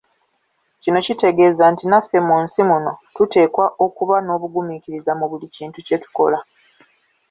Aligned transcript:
Kino 0.81 0.99
kitegeeza 1.05 1.63
nti 1.73 1.83
naffe 1.91 2.17
mu 2.27 2.35
nsi 2.43 2.61
muno 2.69 2.91
tuteekwa 3.15 3.65
okuba 3.85 4.15
n'obugumiikiriza 4.21 5.11
mu 5.19 5.25
buli 5.31 5.47
kintu 5.55 5.79
kye 5.87 5.97
tukola. 6.03 6.39